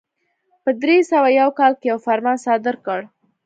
په 0.63 0.69
درې 0.81 0.97
سوه 1.11 1.29
یو 1.39 1.49
کال 1.59 1.73
کې 1.79 1.85
یو 1.91 1.97
فرمان 2.05 2.37
صادر 2.45 2.75
کړ. 2.85 2.99